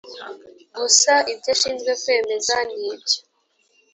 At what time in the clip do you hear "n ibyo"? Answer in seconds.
2.67-3.19